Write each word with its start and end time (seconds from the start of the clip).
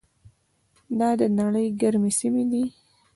دا 0.99 1.09
د 1.19 1.21
نړۍ 1.39 1.67
ګرمې 1.81 2.11
سیمې 2.19 2.43
دي. 2.51 2.63